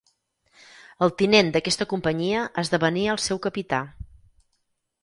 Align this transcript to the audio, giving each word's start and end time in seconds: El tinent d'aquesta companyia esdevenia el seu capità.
El 1.07 1.13
tinent 1.21 1.53
d'aquesta 1.57 1.87
companyia 1.93 2.49
esdevenia 2.63 3.17
el 3.17 3.25
seu 3.29 3.45
capità. 3.49 3.85